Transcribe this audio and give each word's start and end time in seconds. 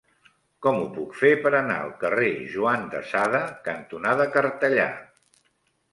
Com 0.65 0.77
ho 0.85 0.87
puc 0.95 1.11
fer 1.17 1.31
per 1.43 1.51
anar 1.59 1.75
al 1.83 1.93
carrer 2.05 2.31
Juan 2.55 2.89
de 2.95 3.05
Sada 3.13 3.45
cantonada 3.69 4.31
Cartellà? 4.37 4.91